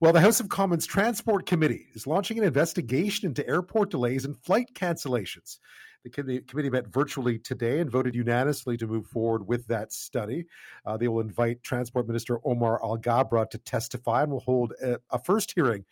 Well, 0.00 0.12
the 0.12 0.20
House 0.20 0.40
of 0.40 0.48
Commons 0.48 0.86
Transport 0.86 1.46
Committee 1.46 1.88
is 1.94 2.06
launching 2.06 2.38
an 2.38 2.44
investigation 2.44 3.28
into 3.28 3.46
airport 3.48 3.90
delays 3.90 4.24
and 4.24 4.36
flight 4.36 4.70
cancellations. 4.74 5.58
The 6.04 6.40
committee 6.46 6.70
met 6.70 6.86
virtually 6.86 7.38
today 7.38 7.80
and 7.80 7.90
voted 7.90 8.14
unanimously 8.14 8.76
to 8.76 8.86
move 8.86 9.06
forward 9.06 9.48
with 9.48 9.66
that 9.66 9.92
study. 9.92 10.46
Uh, 10.84 10.96
they 10.96 11.08
will 11.08 11.20
invite 11.20 11.64
Transport 11.64 12.06
Minister 12.06 12.38
Omar 12.44 12.80
Alghabra 12.80 13.50
to 13.50 13.58
testify 13.58 14.22
and 14.22 14.30
will 14.30 14.40
hold 14.40 14.72
a, 14.80 15.00
a 15.10 15.18
first 15.18 15.52
hearing 15.56 15.84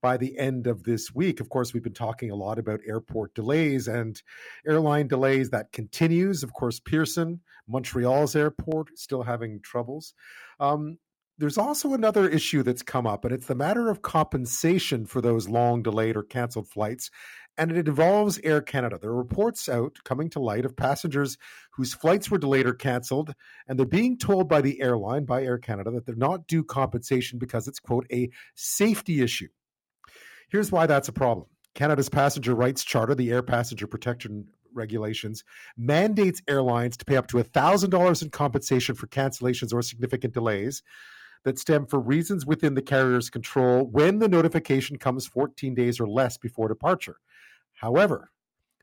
by 0.00 0.16
the 0.16 0.38
end 0.38 0.66
of 0.66 0.84
this 0.84 1.14
week. 1.14 1.40
Of 1.40 1.50
course, 1.50 1.74
we've 1.74 1.82
been 1.82 1.92
talking 1.92 2.30
a 2.30 2.36
lot 2.36 2.58
about 2.58 2.80
airport 2.86 3.34
delays 3.34 3.86
and 3.86 4.20
airline 4.66 5.08
delays. 5.08 5.50
That 5.50 5.72
continues. 5.72 6.42
Of 6.42 6.54
course, 6.54 6.80
Pearson, 6.80 7.40
Montreal's 7.68 8.34
airport, 8.34 8.98
still 8.98 9.22
having 9.22 9.60
troubles. 9.60 10.14
Um, 10.58 10.96
there's 11.40 11.58
also 11.58 11.94
another 11.94 12.28
issue 12.28 12.62
that's 12.62 12.82
come 12.82 13.06
up, 13.06 13.24
and 13.24 13.32
it's 13.32 13.46
the 13.46 13.54
matter 13.54 13.88
of 13.88 14.02
compensation 14.02 15.06
for 15.06 15.22
those 15.22 15.48
long 15.48 15.82
delayed 15.82 16.14
or 16.16 16.22
canceled 16.22 16.68
flights. 16.68 17.10
And 17.56 17.72
it 17.72 17.88
involves 17.88 18.38
Air 18.44 18.60
Canada. 18.60 18.98
There 19.00 19.10
are 19.10 19.16
reports 19.16 19.68
out 19.68 19.96
coming 20.04 20.28
to 20.30 20.38
light 20.38 20.66
of 20.66 20.76
passengers 20.76 21.38
whose 21.72 21.94
flights 21.94 22.30
were 22.30 22.38
delayed 22.38 22.66
or 22.66 22.74
canceled, 22.74 23.34
and 23.66 23.78
they're 23.78 23.86
being 23.86 24.18
told 24.18 24.48
by 24.48 24.60
the 24.60 24.82
airline, 24.82 25.24
by 25.24 25.42
Air 25.42 25.56
Canada, 25.56 25.90
that 25.92 26.04
they're 26.04 26.14
not 26.14 26.46
due 26.46 26.62
compensation 26.62 27.38
because 27.38 27.66
it's, 27.66 27.80
quote, 27.80 28.06
a 28.12 28.30
safety 28.54 29.22
issue. 29.22 29.48
Here's 30.50 30.70
why 30.70 30.86
that's 30.86 31.08
a 31.08 31.12
problem. 31.12 31.46
Canada's 31.74 32.10
Passenger 32.10 32.54
Rights 32.54 32.84
Charter, 32.84 33.14
the 33.14 33.30
Air 33.30 33.42
Passenger 33.42 33.86
Protection 33.86 34.46
regulations 34.74 35.42
mandates 35.76 36.42
airlines 36.46 36.96
to 36.98 37.04
pay 37.04 37.16
up 37.16 37.28
to 37.28 37.38
$1,000 37.38 38.22
in 38.22 38.30
compensation 38.30 38.94
for 38.94 39.06
cancellations 39.06 39.72
or 39.72 39.80
significant 39.80 40.34
delays 40.34 40.82
that 41.44 41.58
stem 41.58 41.86
for 41.86 41.98
reasons 41.98 42.46
within 42.46 42.74
the 42.74 42.82
carrier's 42.82 43.30
control 43.30 43.86
when 43.86 44.18
the 44.18 44.28
notification 44.28 44.98
comes 44.98 45.26
14 45.26 45.74
days 45.74 46.00
or 46.00 46.08
less 46.08 46.36
before 46.36 46.68
departure. 46.68 47.16
However, 47.72 48.30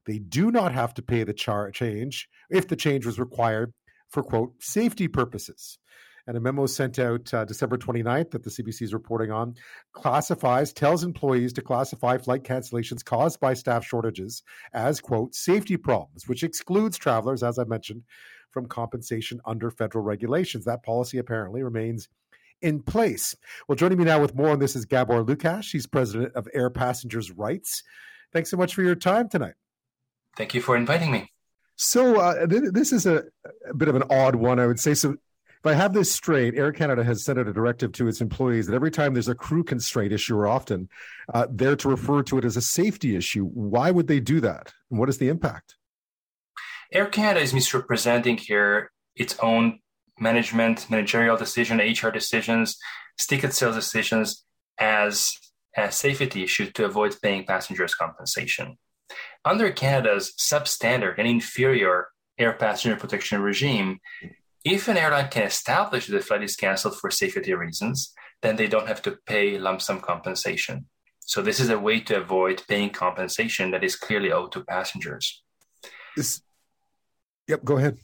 they 0.05 0.19
do 0.19 0.51
not 0.51 0.73
have 0.73 0.93
to 0.95 1.01
pay 1.01 1.23
the 1.23 1.33
char- 1.33 1.69
change 1.71 2.29
if 2.49 2.67
the 2.67 2.75
change 2.75 3.05
was 3.05 3.19
required 3.19 3.73
for 4.07 4.23
quote 4.23 4.53
safety 4.63 5.07
purposes. 5.07 5.77
And 6.25 6.35
a 6.35 6.41
memo 6.41 6.65
sent 6.65 6.99
out 6.99 7.33
uh, 7.33 7.45
December 7.45 7.77
29th 7.77 8.31
that 8.31 8.43
the 8.43 8.49
CBC 8.49 8.81
is 8.81 8.93
reporting 8.93 9.31
on 9.31 9.55
classifies, 9.93 10.73
tells 10.73 11.05
employees 11.05 11.53
to 11.53 11.61
classify 11.61 12.17
flight 12.17 12.43
cancellations 12.43 13.03
caused 13.03 13.39
by 13.39 13.53
staff 13.53 13.85
shortages 13.85 14.43
as, 14.73 14.99
quote, 14.99 15.33
safety 15.33 15.77
problems, 15.77 16.27
which 16.27 16.43
excludes 16.43 16.97
travelers, 16.97 17.43
as 17.43 17.57
I 17.57 17.63
mentioned, 17.63 18.03
from 18.51 18.65
compensation 18.65 19.39
under 19.45 19.71
federal 19.71 20.03
regulations. 20.03 20.65
That 20.65 20.83
policy 20.83 21.17
apparently 21.17 21.63
remains 21.63 22.09
in 22.61 22.81
place. 22.81 23.35
Well, 23.67 23.75
joining 23.75 23.97
me 23.97 24.05
now 24.05 24.21
with 24.21 24.35
more 24.35 24.49
on 24.49 24.59
this 24.59 24.75
is 24.75 24.85
Gabor 24.85 25.23
Lukacs. 25.23 25.71
He's 25.71 25.87
president 25.87 26.33
of 26.35 26.47
Air 26.53 26.69
Passengers 26.69 27.31
Rights. 27.31 27.83
Thanks 28.33 28.49
so 28.49 28.57
much 28.57 28.73
for 28.73 28.83
your 28.83 28.95
time 28.95 29.29
tonight. 29.29 29.55
Thank 30.35 30.53
you 30.53 30.61
for 30.61 30.75
inviting 30.75 31.11
me. 31.11 31.31
So, 31.75 32.19
uh, 32.19 32.47
th- 32.47 32.71
this 32.71 32.91
is 32.91 33.05
a, 33.05 33.23
a, 33.69 33.73
bit 33.75 33.87
of 33.87 33.95
an 33.95 34.03
odd 34.09 34.35
one, 34.35 34.59
I 34.59 34.65
would 34.65 34.79
say. 34.79 34.93
So, 34.93 35.11
if 35.11 35.65
I 35.65 35.73
have 35.73 35.93
this 35.93 36.11
straight, 36.11 36.55
Air 36.55 36.71
Canada 36.71 37.03
has 37.03 37.23
sent 37.23 37.39
out 37.39 37.47
a 37.47 37.53
directive 37.53 37.91
to 37.93 38.07
its 38.07 38.21
employees 38.21 38.67
that 38.67 38.75
every 38.75 38.91
time 38.91 39.13
there's 39.13 39.27
a 39.27 39.35
crew 39.35 39.63
constraint 39.63 40.11
issue, 40.11 40.35
or 40.35 40.47
often, 40.47 40.89
uh, 41.33 41.47
they're 41.49 41.75
to 41.75 41.89
refer 41.89 42.21
to 42.23 42.37
it 42.37 42.45
as 42.45 42.57
a 42.57 42.61
safety 42.61 43.15
issue. 43.15 43.45
Why 43.45 43.91
would 43.91 44.07
they 44.07 44.19
do 44.19 44.39
that? 44.41 44.73
And 44.89 44.99
what 44.99 45.09
is 45.09 45.17
the 45.17 45.29
impact? 45.29 45.75
Air 46.91 47.07
Canada 47.07 47.41
is 47.41 47.53
misrepresenting 47.53 48.37
here 48.37 48.91
its 49.15 49.37
own 49.39 49.79
management, 50.19 50.89
managerial 50.89 51.37
decision, 51.37 51.79
HR 51.79 52.09
decisions, 52.09 52.77
ticket 53.17 53.53
sales 53.53 53.75
decisions 53.75 54.45
as 54.79 55.33
a 55.75 55.91
safety 55.91 56.43
issue 56.43 56.71
to 56.71 56.85
avoid 56.85 57.15
paying 57.21 57.45
passengers 57.45 57.95
compensation. 57.95 58.77
Under 59.45 59.71
Canada's 59.71 60.33
substandard 60.39 61.15
and 61.17 61.27
inferior 61.27 62.07
air 62.37 62.53
passenger 62.53 62.97
protection 62.97 63.41
regime, 63.41 63.99
if 64.63 64.87
an 64.87 64.97
airline 64.97 65.29
can 65.29 65.43
establish 65.43 66.07
that 66.07 66.13
the 66.13 66.21
flight 66.21 66.43
is 66.43 66.55
canceled 66.55 66.97
for 66.97 67.09
safety 67.09 67.53
reasons, 67.53 68.13
then 68.41 68.55
they 68.55 68.67
don't 68.67 68.87
have 68.87 69.01
to 69.03 69.17
pay 69.25 69.57
lump 69.57 69.81
sum 69.81 70.01
compensation. 70.01 70.87
So 71.21 71.41
this 71.41 71.59
is 71.59 71.69
a 71.69 71.79
way 71.79 71.99
to 72.01 72.17
avoid 72.17 72.63
paying 72.67 72.89
compensation 72.89 73.71
that 73.71 73.83
is 73.83 73.95
clearly 73.95 74.31
owed 74.31 74.51
to 74.53 74.63
passengers. 74.63 75.43
This, 76.15 76.41
yep, 77.47 77.63
go 77.63 77.77
ahead. 77.77 77.97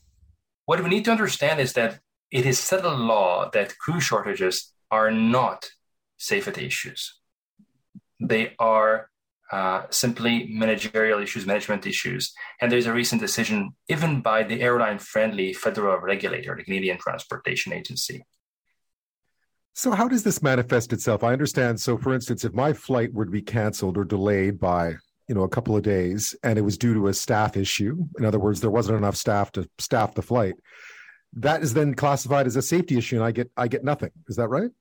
What 0.65 0.83
we 0.83 0.89
need 0.89 1.05
to 1.05 1.11
understand 1.11 1.59
is 1.59 1.73
that 1.73 1.99
it 2.33 2.47
is 2.47 2.59
settled 2.59 2.99
law 2.99 3.49
that 3.51 3.77
crew 3.77 4.01
shortages 4.01 4.73
are 4.89 5.11
not 5.11 5.69
safety 6.17 6.65
issues. 6.65 7.19
They 8.19 8.55
are 8.57 9.09
uh, 9.51 9.83
simply 9.91 10.47
managerial 10.49 11.21
issues, 11.21 11.45
management 11.45 11.85
issues. 11.85 12.33
And 12.59 12.71
there's 12.71 12.87
a 12.87 12.93
recent 12.93 13.21
decision, 13.21 13.75
even 13.87 14.21
by 14.21 14.41
the 14.41 14.61
airline 14.61 14.97
friendly 14.97 15.53
federal 15.53 15.99
regulator, 15.99 16.55
the 16.55 16.63
Canadian 16.63 16.97
Transportation 16.97 17.71
Agency. 17.71 18.25
So, 19.73 19.91
how 19.91 20.07
does 20.07 20.23
this 20.23 20.41
manifest 20.41 20.91
itself? 20.91 21.23
I 21.23 21.33
understand. 21.33 21.79
So, 21.79 21.97
for 21.97 22.15
instance, 22.15 22.43
if 22.45 22.53
my 22.53 22.73
flight 22.73 23.13
were 23.13 23.25
to 23.25 23.31
be 23.31 23.41
canceled 23.43 23.95
or 23.95 24.05
delayed 24.05 24.59
by 24.59 24.95
you 25.27 25.35
know 25.35 25.43
a 25.43 25.49
couple 25.49 25.75
of 25.75 25.83
days 25.83 26.35
and 26.43 26.57
it 26.57 26.63
was 26.63 26.77
due 26.77 26.93
to 26.95 27.07
a 27.07 27.13
staff 27.13 27.55
issue 27.55 27.95
in 28.19 28.25
other 28.25 28.39
words 28.39 28.59
there 28.59 28.69
wasn't 28.69 28.97
enough 28.97 29.15
staff 29.15 29.53
to 29.53 29.65
staff 29.79 30.13
the 30.15 30.21
flight 30.21 30.55
that 31.37 31.63
is 31.63 31.73
then 31.73 31.93
classified 31.93 32.47
as 32.47 32.55
a 32.55 32.61
safety 32.61 32.97
issue 32.97 33.15
and 33.15 33.25
i 33.25 33.31
get 33.31 33.49
i 33.57 33.67
get 33.67 33.83
nothing. 33.83 34.11
Is 34.27 34.35
that 34.35 34.47
right? 34.47 34.71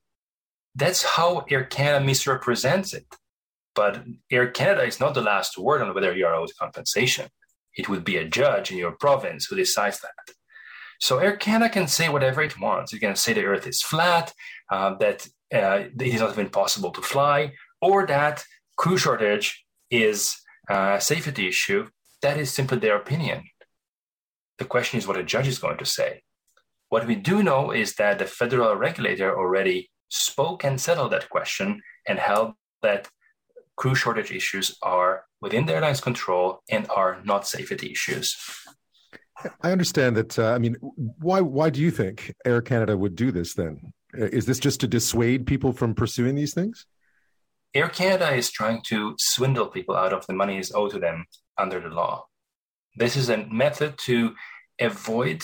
That's 0.75 1.03
how 1.03 1.45
air 1.49 1.63
canada 1.63 2.03
misrepresents 2.05 2.93
it. 2.93 3.05
But 3.75 4.03
air 4.31 4.47
canada 4.49 4.83
is 4.83 4.99
not 4.99 5.13
the 5.13 5.21
last 5.21 5.57
word 5.57 5.81
on 5.81 5.93
whether 5.93 6.15
you 6.15 6.25
are 6.25 6.35
owed 6.35 6.51
compensation. 6.59 7.29
It 7.75 7.89
would 7.89 8.03
be 8.03 8.17
a 8.17 8.27
judge 8.27 8.71
in 8.71 8.77
your 8.77 8.91
province 8.91 9.45
who 9.45 9.55
decides 9.55 9.99
that. 10.01 10.35
So 10.99 11.17
air 11.17 11.35
canada 11.35 11.73
can 11.73 11.87
say 11.87 12.07
whatever 12.09 12.41
it 12.41 12.59
wants. 12.59 12.93
It 12.93 12.99
can 12.99 13.15
say 13.15 13.33
the 13.33 13.45
earth 13.45 13.67
is 13.67 13.81
flat 13.81 14.33
uh, 14.71 14.95
that 14.95 15.27
uh, 15.53 15.89
it 15.99 16.01
is 16.01 16.21
not 16.21 16.31
even 16.31 16.49
possible 16.49 16.91
to 16.91 17.01
fly 17.01 17.53
or 17.81 18.05
that 18.07 18.43
crew 18.77 18.97
shortage 18.97 19.65
is 19.89 20.35
a 20.69 20.99
safety 21.01 21.47
issue, 21.47 21.89
that 22.21 22.37
is 22.37 22.51
simply 22.51 22.79
their 22.79 22.95
opinion. 22.95 23.43
The 24.57 24.65
question 24.65 24.97
is 24.97 25.07
what 25.07 25.17
a 25.17 25.23
judge 25.23 25.47
is 25.47 25.59
going 25.59 25.77
to 25.77 25.85
say. 25.85 26.23
What 26.93 27.07
we 27.07 27.15
do 27.15 27.41
know 27.41 27.71
is 27.71 27.95
that 27.95 28.19
the 28.19 28.27
federal 28.27 28.75
regulator 28.75 29.35
already 29.35 29.89
spoke 30.09 30.63
and 30.63 30.79
settled 30.79 31.11
that 31.13 31.27
question 31.27 31.81
and 32.07 32.19
held 32.19 32.53
that 32.83 33.09
crew 33.75 33.95
shortage 33.95 34.31
issues 34.31 34.77
are 34.83 35.25
within 35.41 35.65
the 35.65 35.73
airline's 35.73 36.01
control 36.01 36.61
and 36.69 36.87
are 36.91 37.19
not 37.23 37.47
safety 37.47 37.89
issues. 37.93 38.37
I 39.63 39.71
understand 39.71 40.15
that. 40.17 40.37
Uh, 40.37 40.51
I 40.51 40.59
mean, 40.59 40.75
why 41.27 41.41
why 41.41 41.71
do 41.71 41.81
you 41.81 41.89
think 41.89 42.35
Air 42.45 42.61
Canada 42.61 42.95
would 42.95 43.15
do 43.15 43.31
this 43.31 43.55
then? 43.55 43.91
Is 44.13 44.45
this 44.45 44.59
just 44.59 44.79
to 44.81 44.87
dissuade 44.87 45.47
people 45.47 45.73
from 45.73 45.95
pursuing 45.95 46.35
these 46.35 46.53
things? 46.53 46.85
Air 47.73 47.89
Canada 47.89 48.29
is 48.35 48.51
trying 48.51 48.83
to 48.89 49.15
swindle 49.17 49.65
people 49.65 49.95
out 49.95 50.13
of 50.13 50.27
the 50.27 50.33
money 50.33 50.59
is 50.59 50.71
owed 50.75 50.91
to 50.91 50.99
them 50.99 51.25
under 51.57 51.79
the 51.79 51.89
law. 51.89 52.27
This 52.95 53.15
is 53.15 53.29
a 53.29 53.47
method 53.47 53.97
to 54.05 54.35
avoid 54.79 55.41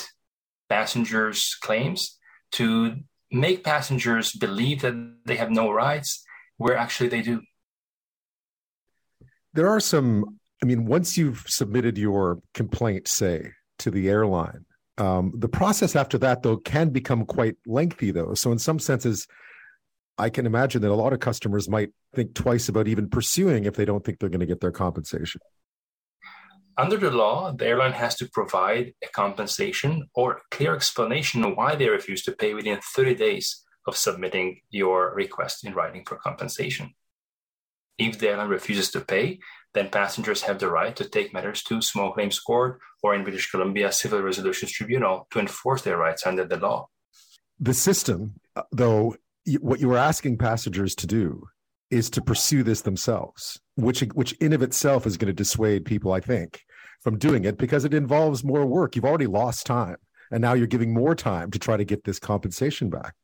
passengers' 0.69 1.57
claims, 1.61 2.17
to 2.53 2.95
make 3.31 3.63
passengers 3.63 4.31
believe 4.31 4.81
that 4.81 4.95
they 5.25 5.35
have 5.35 5.51
no 5.51 5.71
rights 5.71 6.23
where 6.57 6.77
actually 6.77 7.09
they 7.09 7.21
do. 7.21 7.41
There 9.53 9.69
are 9.69 9.79
some, 9.79 10.39
I 10.61 10.65
mean, 10.65 10.85
once 10.85 11.17
you've 11.17 11.43
submitted 11.47 11.97
your 11.97 12.39
complaint, 12.53 13.07
say, 13.07 13.51
to 13.79 13.91
the 13.91 14.09
airline, 14.09 14.65
um, 14.97 15.31
the 15.35 15.47
process 15.47 15.95
after 15.95 16.17
that, 16.19 16.43
though, 16.43 16.57
can 16.57 16.89
become 16.89 17.25
quite 17.25 17.55
lengthy, 17.65 18.11
though. 18.11 18.33
So, 18.33 18.51
in 18.51 18.59
some 18.59 18.79
senses, 18.79 19.27
I 20.17 20.29
can 20.29 20.45
imagine 20.45 20.81
that 20.81 20.91
a 20.91 20.95
lot 20.95 21.13
of 21.13 21.21
customers 21.21 21.69
might 21.69 21.91
think 22.13 22.33
twice 22.33 22.67
about 22.67 22.89
even 22.89 23.09
pursuing 23.09 23.63
if 23.63 23.75
they 23.75 23.85
don't 23.85 24.03
think 24.03 24.19
they're 24.19 24.29
going 24.29 24.41
to 24.41 24.45
get 24.45 24.59
their 24.59 24.73
compensation. 24.73 25.39
Under 26.79 26.95
the 26.95 27.11
law, 27.11 27.51
the 27.51 27.67
airline 27.67 27.91
has 27.91 28.15
to 28.15 28.29
provide 28.29 28.93
a 29.03 29.07
compensation 29.07 30.07
or 30.13 30.43
clear 30.49 30.73
explanation 30.73 31.53
why 31.53 31.75
they 31.75 31.89
refuse 31.89 32.23
to 32.23 32.31
pay 32.31 32.53
within 32.53 32.79
30 32.95 33.15
days 33.15 33.65
of 33.85 33.97
submitting 33.97 34.61
your 34.69 35.13
request 35.13 35.65
in 35.65 35.73
writing 35.73 36.05
for 36.07 36.15
compensation. 36.15 36.93
If 37.97 38.17
the 38.17 38.29
airline 38.29 38.47
refuses 38.47 38.91
to 38.91 39.01
pay, 39.01 39.39
then 39.73 39.89
passengers 39.89 40.43
have 40.43 40.59
the 40.59 40.69
right 40.69 40.95
to 40.95 41.03
take 41.03 41.33
matters 41.33 41.63
to 41.63 41.81
small 41.81 42.13
claims 42.13 42.39
court 42.39 42.79
or 43.03 43.13
in 43.13 43.23
British 43.23 43.51
Columbia 43.51 43.91
civil 43.91 44.21
resolutions 44.21 44.71
tribunal 44.71 45.27
to 45.31 45.39
enforce 45.39 45.81
their 45.81 45.97
rights 45.97 46.25
under 46.25 46.45
the 46.45 46.55
law. 46.55 46.87
The 47.59 47.73
system, 47.73 48.35
though, 48.71 49.17
what 49.59 49.81
you 49.81 49.91
are 49.91 49.97
asking 49.97 50.37
passengers 50.37 50.95
to 50.95 51.07
do 51.07 51.45
is 51.91 52.09
to 52.11 52.21
pursue 52.21 52.63
this 52.63 52.81
themselves, 52.83 53.59
which 53.75 53.99
which 54.13 54.31
in 54.33 54.53
of 54.53 54.61
itself 54.61 55.05
is 55.05 55.17
going 55.17 55.27
to 55.27 55.33
dissuade 55.33 55.83
people, 55.83 56.13
I 56.13 56.21
think, 56.21 56.63
from 57.01 57.17
doing 57.17 57.45
it 57.45 57.57
because 57.57 57.85
it 57.85 57.93
involves 57.93 58.43
more 58.43 58.65
work. 58.65 58.95
You've 58.95 59.05
already 59.05 59.27
lost 59.27 59.65
time, 59.65 59.97
and 60.31 60.41
now 60.41 60.53
you're 60.53 60.67
giving 60.67 60.93
more 60.93 61.15
time 61.15 61.51
to 61.51 61.59
try 61.59 61.77
to 61.77 61.85
get 61.85 62.03
this 62.03 62.19
compensation 62.19 62.89
back. 62.89 63.15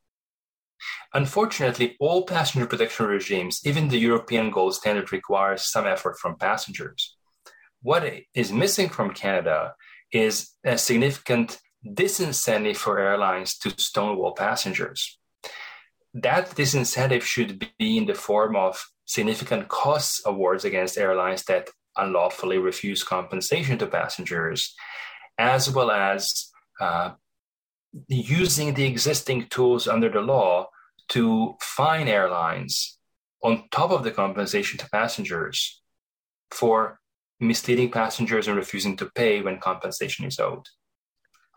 Unfortunately, 1.14 1.96
all 2.00 2.26
passenger 2.26 2.68
protection 2.68 3.08
regimes, 3.08 3.62
even 3.66 3.88
the 3.88 3.98
European 3.98 4.52
gold 4.52 4.76
standard, 4.76 5.12
requires 5.12 5.70
some 5.72 5.88
effort 5.88 6.20
from 6.20 6.38
passengers. 6.38 7.16
What 7.82 8.04
is 8.34 8.52
missing 8.52 8.90
from 8.90 9.14
Canada 9.14 9.76
is 10.12 10.52
a 10.64 10.78
significant 10.78 11.60
disincentive 11.88 12.78
for 12.78 13.00
airlines 13.00 13.58
to 13.60 13.70
stonewall 13.78 14.34
passengers. 14.34 15.20
That 16.14 16.50
disincentive 16.52 17.22
should 17.22 17.60
be 17.78 17.98
in 17.98 18.06
the 18.06 18.16
form 18.16 18.56
of 18.56 18.84
significant 19.06 19.68
costs 19.68 20.22
awards 20.26 20.66
against 20.66 20.98
airlines 20.98 21.44
that 21.44 21.70
unlawfully 21.98 22.58
refuse 22.58 23.04
compensation 23.04 23.78
to 23.78 23.88
passengers, 23.88 24.76
as 25.38 25.70
well 25.70 25.92
as 25.92 26.52
uh, 26.80 27.12
using 28.08 28.74
the 28.74 28.86
existing 28.86 29.48
tools 29.50 29.88
under 29.88 30.10
the 30.10 30.22
law 30.22 30.68
to 31.10 31.56
fine 31.62 32.08
airlines 32.08 32.98
on 33.44 33.64
top 33.72 33.92
of 33.92 34.04
the 34.04 34.12
compensation 34.12 34.78
to 34.80 34.90
passengers 34.90 35.82
for 36.52 37.00
misleading 37.40 37.92
passengers 37.92 38.48
and 38.48 38.58
refusing 38.58 38.96
to 38.98 39.10
pay 39.14 39.42
when 39.42 39.60
compensation 39.60 40.26
is 40.26 40.40
owed. 40.40 40.66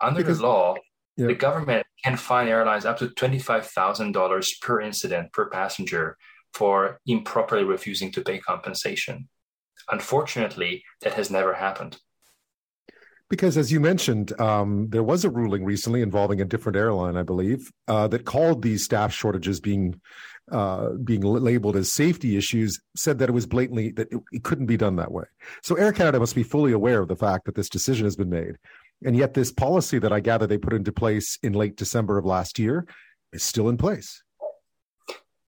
Under 0.01 0.21
because, 0.21 0.39
the 0.39 0.45
law, 0.45 0.75
yeah. 1.17 1.27
the 1.27 1.33
government 1.33 1.85
can 2.03 2.15
fine 2.15 2.47
airlines 2.47 2.85
up 2.85 2.97
to 2.99 3.07
$25,000 3.07 4.61
per 4.61 4.81
incident 4.81 5.33
per 5.33 5.49
passenger 5.49 6.17
for 6.53 6.99
improperly 7.05 7.63
refusing 7.63 8.11
to 8.11 8.21
pay 8.21 8.39
compensation. 8.39 9.27
Unfortunately, 9.91 10.83
that 11.01 11.13
has 11.13 11.31
never 11.31 11.53
happened. 11.53 11.97
Because, 13.29 13.57
as 13.57 13.71
you 13.71 13.79
mentioned, 13.79 14.39
um, 14.41 14.87
there 14.89 15.03
was 15.03 15.23
a 15.23 15.29
ruling 15.29 15.63
recently 15.63 16.01
involving 16.01 16.41
a 16.41 16.45
different 16.45 16.75
airline, 16.75 17.15
I 17.15 17.21
believe, 17.21 17.71
uh, 17.87 18.07
that 18.07 18.25
called 18.25 18.63
these 18.63 18.83
staff 18.83 19.13
shortages 19.13 19.59
being 19.59 20.01
uh, 20.51 20.93
being 21.03 21.21
labeled 21.21 21.75
as 21.75 21.91
safety 21.91 22.37
issues. 22.37 22.81
Said 22.95 23.19
that 23.19 23.29
it 23.29 23.33
was 23.33 23.45
blatantly 23.45 23.91
that 23.91 24.11
it, 24.11 24.19
it 24.31 24.43
couldn't 24.43 24.65
be 24.65 24.77
done 24.77 24.95
that 24.95 25.11
way. 25.11 25.25
So, 25.61 25.75
Air 25.75 25.93
Canada 25.93 26.19
must 26.19 26.33
be 26.33 26.41
fully 26.41 26.71
aware 26.71 27.01
of 27.01 27.07
the 27.07 27.15
fact 27.15 27.45
that 27.45 27.53
this 27.53 27.69
decision 27.69 28.05
has 28.05 28.15
been 28.15 28.31
made, 28.31 28.57
and 29.05 29.15
yet 29.15 29.35
this 29.35 29.51
policy 29.51 29.99
that 29.99 30.11
I 30.11 30.21
gather 30.21 30.47
they 30.47 30.57
put 30.57 30.73
into 30.73 30.91
place 30.91 31.37
in 31.43 31.53
late 31.53 31.75
December 31.75 32.17
of 32.17 32.25
last 32.25 32.57
year 32.57 32.87
is 33.31 33.43
still 33.43 33.69
in 33.69 33.77
place. 33.77 34.23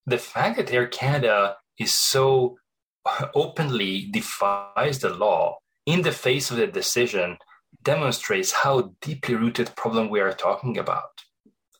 The 0.05 0.19
fact 0.19 0.57
that 0.57 0.71
Air 0.71 0.87
Canada 0.87 1.55
is 1.79 1.93
so 1.95 2.57
openly 3.35 4.07
defies 4.11 4.99
the 4.99 5.09
law 5.09 5.57
in 5.85 6.01
the 6.01 6.11
face 6.11 6.51
of 6.51 6.57
the 6.57 6.67
decision 6.67 7.37
demonstrates 7.83 8.51
how 8.51 8.93
deeply 9.01 9.35
rooted 9.35 9.75
problem 9.75 10.09
we 10.09 10.19
are 10.19 10.33
talking 10.33 10.77
about. 10.77 11.09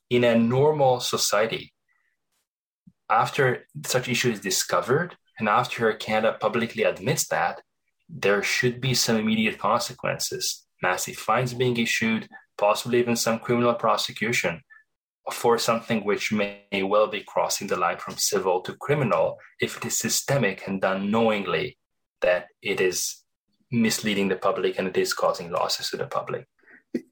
In 0.10 0.24
a 0.24 0.38
normal 0.38 1.00
society, 1.00 1.74
after 3.10 3.68
such 3.86 4.10
issue 4.10 4.32
is 4.32 4.40
discovered 4.40 5.16
and 5.38 5.48
after 5.48 5.92
Canada 5.94 6.38
publicly 6.40 6.84
admits 6.84 7.28
that, 7.28 7.62
there 8.10 8.44
should 8.44 8.82
be 8.82 8.94
some 8.94 9.18
immediate 9.18 9.58
consequences, 9.58 10.66
massive 10.82 11.16
fines 11.16 11.54
being 11.54 11.78
issued, 11.78 12.28
possibly 12.58 13.00
even 13.00 13.16
some 13.16 13.40
criminal 13.40 13.74
prosecution 13.74 14.62
for 15.32 15.58
something 15.58 16.04
which 16.04 16.32
may 16.32 16.84
well 16.84 17.08
be 17.08 17.22
crossing 17.22 17.68
the 17.68 17.78
line 17.78 17.98
from 17.98 18.18
civil 18.18 18.62
to 18.62 18.74
criminal 18.74 19.38
if 19.60 19.78
it 19.78 19.86
is 19.86 19.98
systemic 19.98 20.68
and 20.68 20.82
done 20.82 21.12
knowingly 21.12 21.78
that 22.22 22.48
it 22.62 22.82
is 22.82 23.22
misleading 23.72 24.28
the 24.28 24.36
public 24.36 24.78
and 24.78 24.88
it 24.88 24.98
is 24.98 25.14
causing 25.14 25.52
losses 25.52 25.90
to 25.90 25.98
the 25.98 26.08
public. 26.08 26.46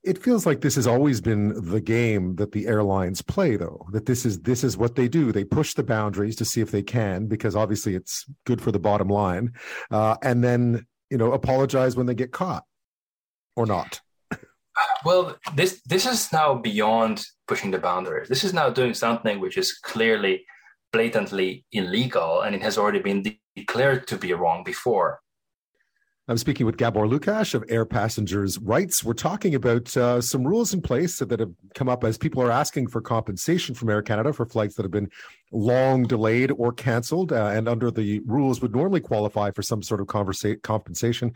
It 0.03 0.21
feels 0.21 0.45
like 0.45 0.59
this 0.59 0.75
has 0.75 0.87
always 0.87 1.21
been 1.21 1.69
the 1.71 1.79
game 1.79 2.35
that 2.35 2.51
the 2.51 2.67
airlines 2.67 3.21
play, 3.21 3.55
though. 3.55 3.85
That 3.93 4.05
this 4.07 4.25
is 4.25 4.41
this 4.41 4.61
is 4.61 4.75
what 4.75 4.95
they 4.95 5.07
do. 5.07 5.31
They 5.31 5.45
push 5.45 5.73
the 5.73 5.83
boundaries 5.83 6.35
to 6.37 6.45
see 6.45 6.59
if 6.59 6.69
they 6.69 6.83
can, 6.83 7.27
because 7.27 7.55
obviously 7.55 7.95
it's 7.95 8.25
good 8.45 8.61
for 8.61 8.73
the 8.73 8.79
bottom 8.79 9.07
line, 9.07 9.53
uh, 9.89 10.17
and 10.21 10.43
then 10.43 10.85
you 11.09 11.17
know 11.17 11.31
apologize 11.31 11.95
when 11.95 12.07
they 12.07 12.13
get 12.13 12.33
caught, 12.33 12.65
or 13.55 13.65
not. 13.65 14.01
Well, 15.05 15.37
this 15.55 15.81
this 15.85 16.05
is 16.05 16.31
now 16.31 16.55
beyond 16.55 17.23
pushing 17.47 17.71
the 17.71 17.79
boundaries. 17.79 18.29
This 18.29 18.43
is 18.43 18.53
now 18.53 18.69
doing 18.69 18.93
something 18.93 19.39
which 19.39 19.57
is 19.57 19.77
clearly, 19.77 20.45
blatantly 20.91 21.65
illegal, 21.71 22.41
and 22.41 22.55
it 22.55 22.61
has 22.61 22.77
already 22.77 22.99
been 22.99 23.21
de- 23.23 23.41
declared 23.55 24.07
to 24.07 24.17
be 24.17 24.33
wrong 24.33 24.63
before. 24.63 25.21
I'm 26.29 26.37
speaking 26.37 26.67
with 26.67 26.77
Gabor 26.77 27.07
Lukacs 27.07 27.55
of 27.55 27.63
Air 27.69 27.85
Passengers 27.85 28.59
Rights. 28.59 29.03
We're 29.03 29.13
talking 29.13 29.55
about 29.55 29.97
uh, 29.97 30.21
some 30.21 30.45
rules 30.45 30.75
in 30.75 30.81
place 30.81 31.17
that 31.17 31.39
have 31.39 31.51
come 31.73 31.89
up 31.89 32.03
as 32.03 32.19
people 32.19 32.43
are 32.43 32.51
asking 32.51 32.89
for 32.89 33.01
compensation 33.01 33.73
from 33.73 33.89
Air 33.89 34.03
Canada 34.03 34.31
for 34.31 34.45
flights 34.45 34.75
that 34.75 34.83
have 34.83 34.91
been 34.91 35.09
long 35.51 36.03
delayed 36.03 36.51
or 36.51 36.71
canceled, 36.71 37.33
uh, 37.33 37.47
and 37.47 37.67
under 37.67 37.89
the 37.89 38.19
rules 38.27 38.61
would 38.61 38.75
normally 38.75 39.01
qualify 39.01 39.49
for 39.49 39.63
some 39.63 39.81
sort 39.81 40.01
of 40.01 40.05
conversa- 40.05 40.61
compensation. 40.61 41.33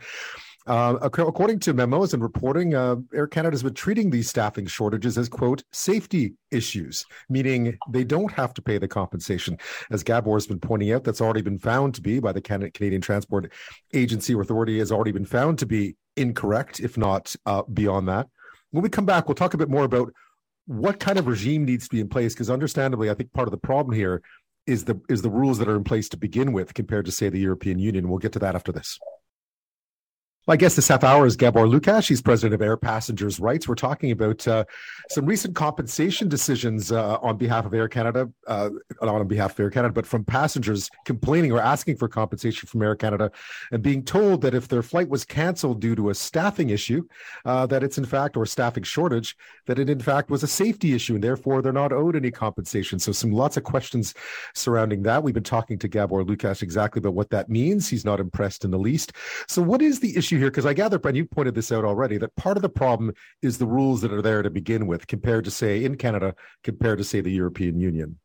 Uh, 0.66 0.96
according 1.02 1.58
to 1.58 1.74
memos 1.74 2.14
and 2.14 2.22
reporting, 2.22 2.74
uh, 2.74 2.96
Air 3.12 3.26
Canada 3.26 3.54
has 3.54 3.62
been 3.62 3.74
treating 3.74 4.08
these 4.08 4.30
staffing 4.30 4.66
shortages 4.66 5.18
as, 5.18 5.28
quote, 5.28 5.62
safety 5.72 6.34
issues, 6.50 7.04
meaning 7.28 7.76
they 7.90 8.02
don't 8.02 8.32
have 8.32 8.54
to 8.54 8.62
pay 8.62 8.78
the 8.78 8.88
compensation. 8.88 9.58
As 9.90 10.02
Gabor 10.02 10.36
has 10.36 10.46
been 10.46 10.60
pointing 10.60 10.90
out, 10.92 11.04
that's 11.04 11.20
already 11.20 11.42
been 11.42 11.58
found 11.58 11.94
to 11.96 12.00
be 12.00 12.18
by 12.18 12.32
the 12.32 12.40
Canadian 12.40 13.02
Transport 13.02 13.52
Agency 13.92 14.34
or 14.34 14.40
Authority, 14.40 14.78
has 14.78 14.90
already 14.90 15.12
been 15.12 15.26
found 15.26 15.58
to 15.58 15.66
be 15.66 15.96
incorrect, 16.16 16.80
if 16.80 16.96
not 16.96 17.36
uh, 17.44 17.62
beyond 17.64 18.08
that. 18.08 18.28
When 18.70 18.82
we 18.82 18.88
come 18.88 19.04
back, 19.04 19.28
we'll 19.28 19.34
talk 19.34 19.52
a 19.52 19.58
bit 19.58 19.68
more 19.68 19.84
about 19.84 20.14
what 20.66 20.98
kind 20.98 21.18
of 21.18 21.26
regime 21.26 21.66
needs 21.66 21.84
to 21.84 21.94
be 21.94 22.00
in 22.00 22.08
place, 22.08 22.32
because 22.32 22.48
understandably, 22.48 23.10
I 23.10 23.14
think 23.14 23.34
part 23.34 23.48
of 23.48 23.52
the 23.52 23.58
problem 23.58 23.94
here 23.94 24.22
is 24.66 24.84
the 24.84 24.98
is 25.10 25.20
the 25.20 25.28
rules 25.28 25.58
that 25.58 25.68
are 25.68 25.76
in 25.76 25.84
place 25.84 26.08
to 26.08 26.16
begin 26.16 26.52
with 26.54 26.72
compared 26.72 27.04
to 27.04 27.12
say 27.12 27.28
the 27.28 27.38
European 27.38 27.78
Union. 27.78 28.08
We'll 28.08 28.18
get 28.18 28.32
to 28.32 28.38
that 28.38 28.54
after 28.54 28.72
this. 28.72 28.98
My 30.46 30.58
guest 30.58 30.76
this 30.76 30.88
half 30.88 31.04
hour 31.04 31.24
is 31.24 31.36
Gabor 31.36 31.66
Lukacs. 31.66 32.06
He's 32.06 32.20
president 32.20 32.52
of 32.52 32.60
Air 32.60 32.76
Passengers 32.76 33.40
Rights. 33.40 33.66
We're 33.66 33.76
talking 33.76 34.10
about 34.10 34.46
uh, 34.46 34.66
some 35.08 35.24
recent 35.24 35.54
compensation 35.54 36.28
decisions 36.28 36.92
uh, 36.92 37.16
on 37.22 37.38
behalf 37.38 37.64
of 37.64 37.72
Air 37.72 37.88
Canada, 37.88 38.28
uh, 38.46 38.68
not 39.00 39.22
on 39.22 39.26
behalf 39.26 39.52
of 39.52 39.60
Air 39.60 39.70
Canada, 39.70 39.94
but 39.94 40.04
from 40.04 40.22
passengers 40.22 40.90
complaining 41.06 41.50
or 41.50 41.62
asking 41.62 41.96
for 41.96 42.08
compensation 42.08 42.68
from 42.68 42.82
Air 42.82 42.94
Canada 42.94 43.30
and 43.72 43.82
being 43.82 44.04
told 44.04 44.42
that 44.42 44.54
if 44.54 44.68
their 44.68 44.82
flight 44.82 45.08
was 45.08 45.24
canceled 45.24 45.80
due 45.80 45.94
to 45.94 46.10
a 46.10 46.14
staffing 46.14 46.68
issue, 46.68 47.08
uh, 47.46 47.64
that 47.64 47.82
it's 47.82 47.96
in 47.96 48.04
fact, 48.04 48.36
or 48.36 48.44
staffing 48.44 48.82
shortage, 48.82 49.38
that 49.64 49.78
it 49.78 49.88
in 49.88 49.98
fact 49.98 50.28
was 50.28 50.42
a 50.42 50.46
safety 50.46 50.92
issue 50.92 51.14
and 51.14 51.24
therefore 51.24 51.62
they're 51.62 51.72
not 51.72 51.90
owed 51.90 52.16
any 52.16 52.30
compensation. 52.30 52.98
So, 52.98 53.12
some 53.12 53.32
lots 53.32 53.56
of 53.56 53.64
questions 53.64 54.12
surrounding 54.54 55.04
that. 55.04 55.22
We've 55.22 55.32
been 55.32 55.42
talking 55.42 55.78
to 55.78 55.88
Gabor 55.88 56.22
Lukacs 56.22 56.60
exactly 56.60 57.00
about 57.00 57.14
what 57.14 57.30
that 57.30 57.48
means. 57.48 57.88
He's 57.88 58.04
not 58.04 58.20
impressed 58.20 58.66
in 58.66 58.70
the 58.70 58.78
least. 58.78 59.14
So, 59.48 59.62
what 59.62 59.80
is 59.80 60.00
the 60.00 60.14
issue? 60.14 60.33
Here 60.38 60.50
because 60.50 60.66
I 60.66 60.74
gather, 60.74 61.00
and 61.04 61.16
you 61.16 61.24
pointed 61.24 61.54
this 61.54 61.72
out 61.72 61.84
already, 61.84 62.18
that 62.18 62.34
part 62.36 62.56
of 62.56 62.62
the 62.62 62.68
problem 62.68 63.12
is 63.42 63.58
the 63.58 63.66
rules 63.66 64.00
that 64.02 64.12
are 64.12 64.22
there 64.22 64.42
to 64.42 64.50
begin 64.50 64.86
with, 64.86 65.06
compared 65.06 65.44
to 65.44 65.50
say 65.50 65.84
in 65.84 65.96
Canada, 65.96 66.34
compared 66.62 66.98
to 66.98 67.04
say 67.04 67.20
the 67.20 67.30
European 67.30 67.80
Union. 67.80 68.18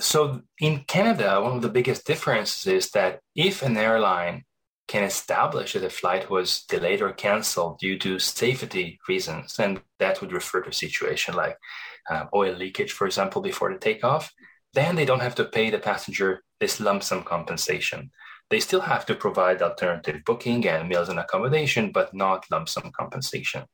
So 0.00 0.42
in 0.60 0.80
Canada, 0.88 1.40
one 1.40 1.56
of 1.56 1.62
the 1.62 1.68
biggest 1.68 2.06
differences 2.06 2.66
is 2.66 2.90
that 2.90 3.20
if 3.36 3.62
an 3.62 3.76
airline 3.76 4.44
can 4.86 5.04
establish 5.04 5.72
that 5.72 5.84
a 5.84 5.90
flight 5.90 6.28
was 6.28 6.64
delayed 6.64 7.00
or 7.00 7.12
canceled 7.12 7.78
due 7.78 7.98
to 7.98 8.18
safety 8.18 8.98
reasons, 9.08 9.58
and 9.58 9.80
that 9.98 10.20
would 10.20 10.32
refer 10.32 10.60
to 10.62 10.70
a 10.70 10.72
situation 10.72 11.34
like 11.34 11.56
uh, 12.10 12.24
oil 12.34 12.54
leakage, 12.54 12.92
for 12.92 13.06
example, 13.06 13.40
before 13.40 13.72
the 13.72 13.78
takeoff, 13.78 14.32
then 14.74 14.96
they 14.96 15.04
don't 15.04 15.22
have 15.22 15.36
to 15.36 15.44
pay 15.44 15.70
the 15.70 15.78
passenger 15.78 16.42
this 16.60 16.80
lump 16.80 17.02
sum 17.02 17.22
compensation. 17.22 18.10
They 18.54 18.60
still 18.60 18.82
have 18.82 19.04
to 19.06 19.16
provide 19.16 19.62
alternative 19.62 20.22
booking 20.24 20.64
and 20.68 20.88
meals 20.88 21.08
and 21.08 21.18
accommodation, 21.18 21.90
but 21.90 22.14
not 22.14 22.46
lump 22.52 22.68
sum 22.68 22.92
compensation. 22.96 23.64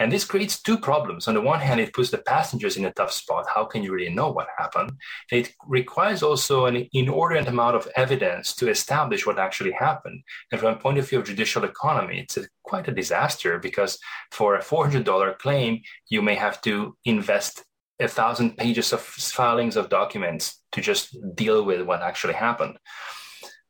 And 0.00 0.10
this 0.10 0.24
creates 0.24 0.60
two 0.60 0.76
problems. 0.76 1.28
On 1.28 1.34
the 1.34 1.40
one 1.40 1.60
hand, 1.60 1.78
it 1.78 1.92
puts 1.92 2.10
the 2.10 2.18
passengers 2.18 2.76
in 2.76 2.84
a 2.84 2.92
tough 2.92 3.12
spot. 3.12 3.46
How 3.54 3.64
can 3.64 3.84
you 3.84 3.92
really 3.92 4.12
know 4.12 4.32
what 4.32 4.48
happened? 4.58 4.94
It 5.30 5.54
requires 5.68 6.24
also 6.24 6.66
an 6.66 6.88
inordinate 6.92 7.46
amount 7.46 7.76
of 7.76 7.86
evidence 7.94 8.56
to 8.56 8.68
establish 8.68 9.24
what 9.24 9.38
actually 9.38 9.70
happened. 9.70 10.24
And 10.50 10.60
from 10.60 10.74
a 10.74 10.80
point 10.80 10.98
of 10.98 11.08
view 11.08 11.20
of 11.20 11.26
judicial 11.26 11.62
economy, 11.62 12.18
it's 12.18 12.36
a, 12.36 12.48
quite 12.64 12.88
a 12.88 12.92
disaster 12.92 13.60
because 13.60 14.00
for 14.32 14.56
a 14.56 14.64
$400 14.64 15.38
claim, 15.38 15.80
you 16.08 16.22
may 16.22 16.34
have 16.34 16.60
to 16.62 16.96
invest 17.04 17.62
a 18.00 18.08
thousand 18.08 18.56
pages 18.56 18.92
of 18.92 19.00
filings 19.00 19.76
of 19.76 19.90
documents 19.90 20.60
to 20.72 20.80
just 20.80 21.16
deal 21.36 21.64
with 21.64 21.82
what 21.82 22.02
actually 22.02 22.34
happened. 22.34 22.76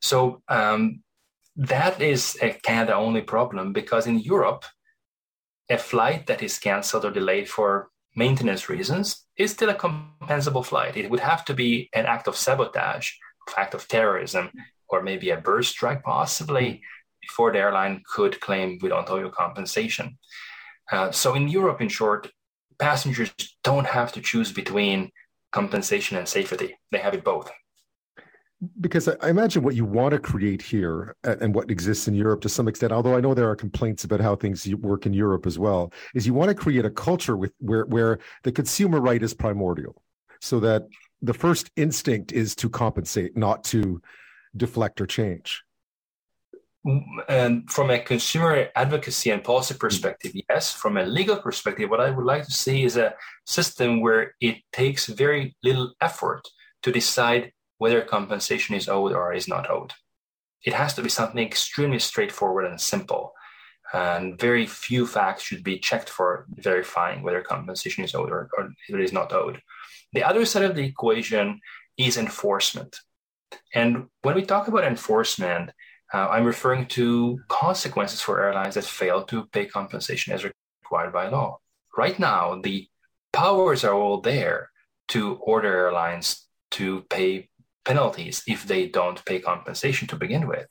So 0.05 0.43
um, 0.49 1.03
that 1.57 2.03
is 2.03 2.37
a 2.43 2.51
Canada 2.51 2.95
only 2.95 3.23
problem 3.23 3.73
because 3.73 4.07
in 4.07 4.19
Europe, 4.19 4.65
a 5.71 5.79
flight 5.79 6.27
that 6.27 6.43
is 6.43 6.59
canceled 6.59 7.07
or 7.07 7.11
delayed 7.11 7.49
for 7.49 7.89
maintenance 8.15 8.69
reasons 8.69 9.25
is 9.39 9.53
still 9.53 9.71
a 9.71 9.75
compensable 9.75 10.65
flight. 10.65 10.99
It 10.99 11.11
would 11.11 11.21
have 11.21 11.43
to 11.47 11.55
be 11.55 11.89
an 11.95 12.05
act 12.05 12.29
of 12.29 12.37
sabotage, 12.37 13.13
act 13.57 13.73
of 13.73 13.89
terrorism, 13.89 14.51
or 14.89 15.03
maybe 15.03 15.31
a 15.31 15.41
bird 15.41 15.65
strike, 15.65 16.03
possibly, 16.03 16.83
before 17.23 17.51
the 17.51 17.61
airline 17.61 18.03
could 18.15 18.39
claim 18.43 18.79
we 18.83 18.91
don't 18.91 19.09
owe 19.09 19.19
you 19.19 19.31
compensation. 19.31 20.19
Uh, 20.93 21.11
so 21.13 21.35
in 21.35 21.49
Europe, 21.49 21.81
in 21.81 21.89
short, 21.89 22.31
passengers 22.79 23.33
don't 23.63 23.87
have 23.87 24.13
to 24.13 24.21
choose 24.21 24.53
between 24.53 25.11
compensation 25.51 26.19
and 26.19 26.29
safety. 26.29 26.77
They 26.93 26.99
have 26.99 27.15
it 27.15 27.25
both. 27.25 27.51
Because 28.81 29.09
I 29.09 29.29
imagine 29.29 29.63
what 29.63 29.75
you 29.75 29.85
want 29.85 30.13
to 30.13 30.19
create 30.19 30.63
here 30.63 31.17
and 31.25 31.55
what 31.55 31.71
exists 31.71 32.09
in 32.09 32.15
Europe 32.15 32.41
to 32.43 32.49
some 32.49 32.69
extent, 32.69 32.93
although 32.93 33.17
I 33.17 33.21
know 33.21 33.35
there 33.35 33.51
are 33.51 33.57
complaints 33.57 34.05
about 34.05 34.21
how 34.21 34.37
things 34.37 34.67
work 34.77 35.07
in 35.07 35.13
Europe 35.13 35.47
as 35.47 35.59
well, 35.59 35.93
is 36.15 36.27
you 36.27 36.35
want 36.35 36.51
to 36.51 36.55
create 36.55 36.85
a 36.85 36.91
culture 36.91 37.37
with 37.37 37.53
where 37.59 37.85
where 37.87 38.19
the 38.43 38.53
consumer 38.53 39.01
right 39.01 39.23
is 39.23 39.35
primordial, 39.35 40.03
so 40.41 40.61
that 40.61 40.87
the 41.23 41.35
first 41.35 41.71
instinct 41.77 42.33
is 42.33 42.55
to 42.57 42.69
compensate, 42.69 43.37
not 43.37 43.65
to 43.65 44.01
deflect 44.57 45.01
or 45.01 45.07
change. 45.07 45.63
Mm, 46.87 47.03
and 47.29 47.71
from 47.71 47.91
a 47.91 47.99
consumer 47.99 48.69
advocacy 48.77 49.31
and 49.31 49.43
policy 49.43 49.75
mm. 49.75 49.81
perspective, 49.81 50.33
yes. 50.49 50.73
From 50.73 50.97
a 50.97 51.05
legal 51.05 51.37
perspective, 51.37 51.89
what 51.91 52.01
I 52.01 52.11
would 52.11 52.27
like 52.27 52.45
to 52.45 52.53
see 52.53 52.85
is 52.85 52.97
a 52.97 53.15
system 53.47 54.01
where 54.01 54.35
it 54.41 54.59
takes 54.73 55.07
very 55.07 55.57
little 55.63 55.93
effort 56.01 56.43
to 56.83 56.93
decide 56.93 57.53
whether 57.85 58.01
compensation 58.01 58.75
is 58.75 58.89
owed 58.89 59.13
or 59.13 59.35
is 59.35 59.47
not 59.47 59.69
owed. 59.69 59.93
It 60.65 60.73
has 60.73 60.95
to 60.95 61.03
be 61.03 61.11
something 61.11 61.47
extremely 61.47 61.99
straightforward 61.99 62.65
and 62.65 62.81
simple. 62.81 63.35
And 63.93 64.41
very 64.41 64.65
few 64.65 65.07
facts 65.07 65.43
should 65.43 65.63
be 65.63 65.79
checked 65.79 66.09
for 66.09 66.47
verifying 66.69 67.23
whether 67.23 67.43
compensation 67.43 68.03
is 68.03 68.15
owed 68.15 68.31
or, 68.31 68.49
or 68.57 68.71
it 68.89 69.01
is 69.09 69.13
not 69.13 69.35
owed. 69.35 69.61
The 70.15 70.25
other 70.25 70.47
side 70.47 70.63
of 70.63 70.75
the 70.75 70.87
equation 70.93 71.61
is 71.99 72.17
enforcement. 72.17 72.93
And 73.75 74.07
when 74.23 74.35
we 74.35 74.47
talk 74.47 74.67
about 74.69 74.85
enforcement, 74.85 75.69
uh, 76.15 76.29
I'm 76.31 76.47
referring 76.47 76.87
to 76.97 77.39
consequences 77.49 78.23
for 78.23 78.43
airlines 78.43 78.77
that 78.77 78.85
fail 78.85 79.25
to 79.25 79.45
pay 79.53 79.67
compensation 79.67 80.33
as 80.33 80.43
required 80.83 81.13
by 81.13 81.29
law. 81.29 81.59
Right 81.99 82.19
now, 82.19 82.63
the 82.63 82.89
powers 83.31 83.85
are 83.85 83.93
all 83.95 84.23
there 84.23 84.71
to 85.09 85.35
order 85.35 85.69
airlines 85.69 86.47
to 86.75 87.03
pay 87.09 87.51
penalties 87.85 88.43
if 88.47 88.67
they 88.67 88.89
don't 88.89 89.25
pay 89.25 89.39
compensation 89.39 90.09
to 90.09 90.17
begin 90.17 90.47
with. 90.47 90.67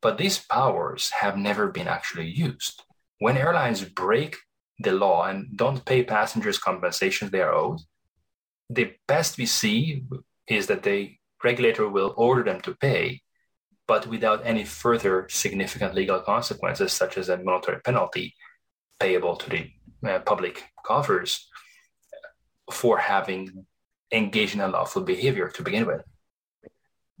But 0.00 0.18
these 0.18 0.38
powers 0.38 1.10
have 1.10 1.36
never 1.36 1.68
been 1.68 1.88
actually 1.88 2.28
used. 2.28 2.82
When 3.18 3.36
airlines 3.36 3.84
break 3.84 4.36
the 4.78 4.92
law 4.92 5.24
and 5.26 5.56
don't 5.56 5.84
pay 5.84 6.02
passengers 6.02 6.58
compensation 6.58 7.30
they 7.30 7.40
are 7.40 7.54
owed, 7.54 7.80
the 8.68 8.92
best 9.06 9.38
we 9.38 9.46
see 9.46 10.04
is 10.48 10.66
that 10.66 10.82
the 10.82 11.12
regulator 11.44 11.88
will 11.88 12.14
order 12.16 12.42
them 12.42 12.60
to 12.62 12.74
pay, 12.74 13.20
but 13.86 14.06
without 14.06 14.44
any 14.44 14.64
further 14.64 15.26
significant 15.30 15.94
legal 15.94 16.20
consequences, 16.20 16.92
such 16.92 17.16
as 17.18 17.28
a 17.28 17.36
monetary 17.36 17.80
penalty 17.80 18.34
payable 18.98 19.36
to 19.36 19.50
the 19.50 19.70
uh, 20.08 20.18
public 20.20 20.64
coffers 20.84 21.48
for 22.72 22.98
having 22.98 23.66
engaged 24.12 24.54
in 24.54 24.60
unlawful 24.60 25.02
behavior 25.02 25.48
to 25.48 25.62
begin 25.62 25.86
with. 25.86 26.02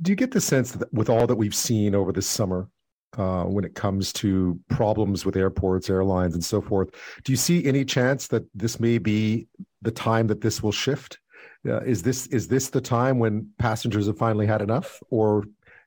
Do 0.02 0.12
you 0.12 0.16
get 0.16 0.32
the 0.32 0.40
sense 0.40 0.72
that 0.72 0.92
with 0.92 1.08
all 1.08 1.26
that 1.26 1.36
we've 1.36 1.54
seen 1.54 1.94
over 1.94 2.12
this 2.12 2.26
summer, 2.26 2.68
uh, 3.16 3.44
when 3.44 3.64
it 3.64 3.74
comes 3.74 4.12
to 4.12 4.58
problems 4.68 5.26
with 5.26 5.36
airports, 5.36 5.90
airlines, 5.90 6.34
and 6.34 6.44
so 6.44 6.60
forth. 6.60 6.88
Do 7.24 7.32
you 7.32 7.36
see 7.36 7.66
any 7.66 7.84
chance 7.84 8.26
that 8.28 8.44
this 8.54 8.80
may 8.80 8.98
be 8.98 9.48
the 9.82 9.90
time 9.90 10.26
that 10.28 10.40
this 10.40 10.62
will 10.62 10.72
shift? 10.72 11.18
Uh, 11.66 11.80
is 11.80 12.02
this 12.02 12.26
is 12.28 12.48
this 12.48 12.70
the 12.70 12.80
time 12.80 13.18
when 13.18 13.48
passengers 13.58 14.06
have 14.06 14.18
finally 14.18 14.46
had 14.46 14.62
enough, 14.62 15.00
or 15.10 15.44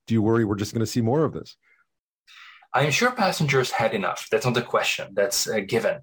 do 0.07 0.13
you 0.13 0.22
worry 0.22 0.45
we're 0.45 0.55
just 0.55 0.74
going 0.74 0.86
to 0.86 0.91
see 0.91 1.01
more 1.01 1.25
of 1.25 1.34
this? 1.34 1.57
I'm 2.74 2.91
sure 2.91 3.12
passengers 3.12 3.72
had 3.72 3.93
enough. 3.93 4.27
That's 4.29 4.45
not 4.45 4.53
the 4.53 4.62
question. 4.62 5.07
That's 5.13 5.48
a 5.48 5.62
given. 5.62 6.00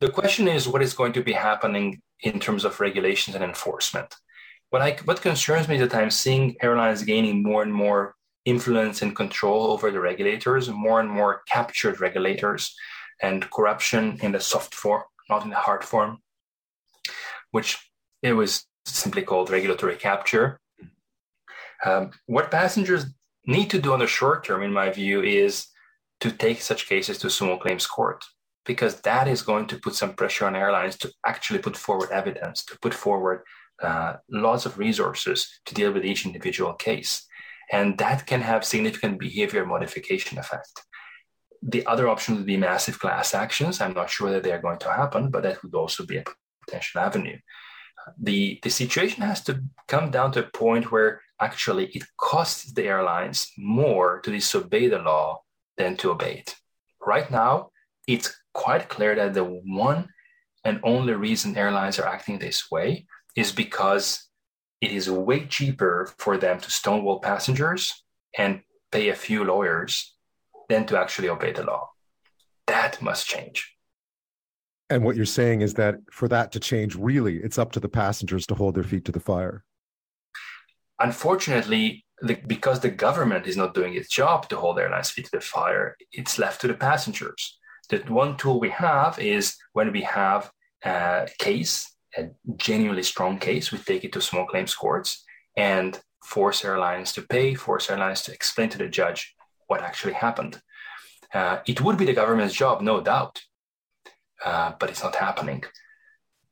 The 0.00 0.10
question 0.10 0.48
is 0.48 0.68
what 0.68 0.82
is 0.82 0.94
going 0.94 1.12
to 1.14 1.22
be 1.22 1.32
happening 1.32 2.02
in 2.20 2.38
terms 2.40 2.64
of 2.64 2.80
regulations 2.80 3.34
and 3.34 3.44
enforcement. 3.44 4.14
What 4.72 4.80
I 4.80 4.96
what 5.04 5.20
concerns 5.20 5.68
me 5.68 5.74
is 5.74 5.82
that 5.82 5.94
I'm 5.94 6.10
seeing 6.10 6.56
airlines 6.62 7.02
gaining 7.02 7.42
more 7.42 7.62
and 7.62 7.74
more 7.74 8.14
influence 8.46 9.02
and 9.02 9.14
control 9.14 9.70
over 9.70 9.90
the 9.90 10.00
regulators, 10.00 10.70
more 10.70 10.98
and 10.98 11.10
more 11.10 11.42
captured 11.46 12.00
regulators, 12.00 12.74
and 13.20 13.50
corruption 13.50 14.18
in 14.22 14.32
the 14.32 14.40
soft 14.40 14.74
form, 14.74 15.02
not 15.28 15.44
in 15.44 15.50
the 15.50 15.56
hard 15.56 15.84
form, 15.84 16.22
which 17.50 17.76
it 18.22 18.32
was 18.32 18.64
simply 18.86 19.20
called 19.20 19.50
regulatory 19.50 19.96
capture. 19.96 20.58
Um, 21.84 22.12
what 22.24 22.50
passengers 22.50 23.04
need 23.46 23.68
to 23.72 23.78
do 23.78 23.92
on 23.92 23.98
the 23.98 24.06
short 24.06 24.42
term, 24.42 24.62
in 24.62 24.72
my 24.72 24.88
view, 24.88 25.20
is 25.22 25.66
to 26.20 26.30
take 26.30 26.62
such 26.62 26.88
cases 26.88 27.18
to 27.18 27.28
small 27.28 27.58
claims 27.58 27.86
court 27.86 28.24
because 28.64 29.02
that 29.02 29.28
is 29.28 29.42
going 29.42 29.66
to 29.66 29.76
put 29.76 29.94
some 29.94 30.14
pressure 30.14 30.46
on 30.46 30.56
airlines 30.56 30.96
to 30.96 31.12
actually 31.26 31.58
put 31.58 31.76
forward 31.76 32.10
evidence, 32.10 32.64
to 32.64 32.78
put 32.78 32.94
forward 32.94 33.42
uh, 33.82 34.16
lots 34.30 34.66
of 34.66 34.78
resources 34.78 35.60
to 35.66 35.74
deal 35.74 35.92
with 35.92 36.04
each 36.04 36.26
individual 36.26 36.74
case. 36.74 37.26
And 37.70 37.96
that 37.98 38.26
can 38.26 38.42
have 38.42 38.64
significant 38.64 39.18
behavior 39.18 39.64
modification 39.64 40.38
effect. 40.38 40.82
The 41.62 41.86
other 41.86 42.08
option 42.08 42.36
would 42.36 42.46
be 42.46 42.56
massive 42.56 42.98
class 42.98 43.34
actions. 43.34 43.80
I'm 43.80 43.94
not 43.94 44.10
sure 44.10 44.30
that 44.30 44.42
they 44.42 44.52
are 44.52 44.60
going 44.60 44.78
to 44.80 44.92
happen, 44.92 45.30
but 45.30 45.44
that 45.44 45.62
would 45.62 45.74
also 45.74 46.04
be 46.04 46.18
a 46.18 46.24
potential 46.66 47.00
avenue 47.00 47.38
the, 48.18 48.58
the 48.62 48.70
situation 48.70 49.22
has 49.22 49.42
to 49.44 49.62
come 49.88 50.10
down 50.10 50.32
to 50.32 50.40
a 50.40 50.50
point 50.50 50.90
where 50.90 51.20
actually 51.40 51.86
it 51.86 52.04
costs 52.16 52.72
the 52.72 52.84
airlines 52.84 53.52
more 53.58 54.20
to 54.20 54.30
disobey 54.30 54.88
the 54.88 54.98
law 54.98 55.42
than 55.76 55.96
to 55.98 56.10
obey 56.10 56.38
it. 56.38 56.54
Right 57.04 57.30
now, 57.30 57.70
it's 58.06 58.34
quite 58.54 58.88
clear 58.88 59.14
that 59.14 59.34
the 59.34 59.44
one 59.44 60.08
and 60.64 60.80
only 60.84 61.14
reason 61.14 61.56
airlines 61.56 61.98
are 61.98 62.06
acting 62.06 62.38
this 62.38 62.70
way 62.70 63.06
is 63.36 63.52
mm. 63.52 63.56
because 63.56 64.28
it 64.80 64.90
is 64.90 65.10
way 65.10 65.46
cheaper 65.46 66.12
for 66.18 66.36
them 66.36 66.60
to 66.60 66.70
stonewall 66.70 67.20
passengers 67.20 68.02
and 68.36 68.62
pay 68.90 69.08
a 69.08 69.14
few 69.14 69.44
lawyers 69.44 70.14
than 70.68 70.86
to 70.86 70.98
actually 70.98 71.28
obey 71.28 71.52
the 71.52 71.62
law. 71.62 71.90
That 72.66 73.00
must 73.00 73.26
change. 73.26 73.76
And 74.90 75.04
what 75.04 75.16
you're 75.16 75.24
saying 75.24 75.62
is 75.62 75.74
that 75.74 75.96
for 76.10 76.28
that 76.28 76.52
to 76.52 76.60
change, 76.60 76.96
really, 76.96 77.38
it's 77.38 77.58
up 77.58 77.72
to 77.72 77.80
the 77.80 77.88
passengers 77.88 78.46
to 78.48 78.54
hold 78.54 78.74
their 78.74 78.82
feet 78.82 79.04
to 79.06 79.12
the 79.12 79.20
fire. 79.20 79.64
Unfortunately, 81.00 82.04
the, 82.20 82.34
because 82.46 82.80
the 82.80 82.90
government 82.90 83.46
is 83.46 83.56
not 83.56 83.74
doing 83.74 83.94
its 83.94 84.08
job 84.08 84.48
to 84.48 84.56
hold 84.56 84.78
airlines' 84.78 85.10
feet 85.10 85.26
to 85.26 85.30
the 85.32 85.40
fire, 85.40 85.96
it's 86.12 86.38
left 86.38 86.60
to 86.60 86.68
the 86.68 86.74
passengers. 86.74 87.58
The 87.88 87.98
one 88.08 88.36
tool 88.36 88.60
we 88.60 88.70
have 88.70 89.18
is 89.18 89.56
when 89.72 89.92
we 89.92 90.02
have 90.02 90.50
a 90.84 91.28
case, 91.38 91.91
a 92.16 92.30
genuinely 92.56 93.02
strong 93.02 93.38
case, 93.38 93.72
we 93.72 93.78
take 93.78 94.04
it 94.04 94.12
to 94.12 94.20
small 94.20 94.46
claims 94.46 94.74
courts 94.74 95.24
and 95.56 96.00
force 96.24 96.64
airlines 96.64 97.12
to 97.12 97.22
pay, 97.22 97.54
force 97.54 97.90
airlines 97.90 98.22
to 98.22 98.32
explain 98.32 98.68
to 98.70 98.78
the 98.78 98.88
judge 98.88 99.34
what 99.66 99.82
actually 99.82 100.12
happened. 100.12 100.60
Uh, 101.32 101.58
it 101.66 101.80
would 101.80 101.96
be 101.96 102.04
the 102.04 102.12
government's 102.12 102.54
job, 102.54 102.82
no 102.82 103.00
doubt, 103.00 103.40
uh, 104.44 104.72
but 104.78 104.90
it's 104.90 105.02
not 105.02 105.16
happening. 105.16 105.62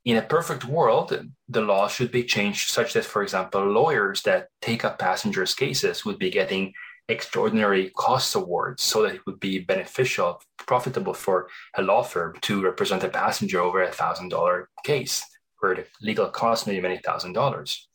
In 0.05 0.17
a 0.17 0.23
perfect 0.23 0.65
world, 0.65 1.27
the 1.49 1.61
law 1.61 1.87
should 1.87 2.11
be 2.11 2.25
changed 2.25 2.71
such 2.71 2.95
that, 2.95 3.05
for 3.05 3.23
example, 3.23 3.63
lawyers 3.63 4.23
that 4.23 4.49
take 4.63 4.85
up 4.85 4.99
passengers' 4.99 5.55
cases 5.55 6.07
would 6.07 6.19
be 6.19 6.31
getting 6.31 6.73
extraordinary 7.09 7.91
cost 7.91 8.35
awards 8.35 8.83
so 8.83 9.03
that 9.03 9.17
it 9.17 9.27
would 9.27 9.41
be 9.41 9.59
beneficial, 9.59 10.41
profitable 10.57 11.13
for 11.13 11.49
a 11.75 11.83
law 11.83 12.03
firm 12.03 12.35
to 12.41 12.63
represent 12.63 13.05
a 13.05 13.09
passenger 13.09 13.61
over 13.61 13.83
a 13.83 13.93
thousand 13.93 14.31
dollar 14.31 14.71
case 14.85 15.23
where 15.61 15.75
the 15.75 15.87
legal 16.03 16.29
cost 16.29 16.67
may 16.67 16.75
be 16.75 16.81
many 16.81 16.99
thousand 16.99 17.33
dollars. 17.35 17.89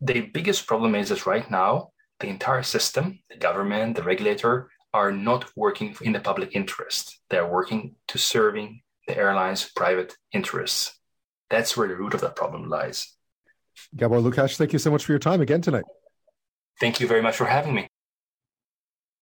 The 0.00 0.20
biggest 0.20 0.66
problem 0.66 0.94
is 0.94 1.08
that 1.08 1.26
right 1.26 1.50
now, 1.50 1.90
the 2.20 2.28
entire 2.28 2.62
system, 2.62 3.20
the 3.30 3.36
government, 3.36 3.96
the 3.96 4.02
regulator, 4.02 4.70
are 4.92 5.12
not 5.12 5.50
working 5.56 5.94
in 6.00 6.12
the 6.12 6.20
public 6.20 6.56
interest. 6.56 7.18
They're 7.28 7.46
working 7.46 7.96
to 8.08 8.18
serving 8.18 8.80
the 9.06 9.16
airline's 9.16 9.70
private 9.74 10.16
interests. 10.32 10.98
That's 11.50 11.76
where 11.76 11.88
the 11.88 11.96
root 11.96 12.14
of 12.14 12.22
that 12.22 12.36
problem 12.36 12.68
lies. 12.68 13.14
Gabor 13.94 14.20
Lukács, 14.20 14.56
thank 14.56 14.72
you 14.72 14.78
so 14.78 14.90
much 14.90 15.04
for 15.04 15.12
your 15.12 15.18
time 15.18 15.40
again 15.40 15.60
tonight. 15.60 15.84
Thank 16.80 17.00
you 17.00 17.06
very 17.06 17.22
much 17.22 17.36
for 17.36 17.44
having 17.44 17.74
me. 17.74 17.88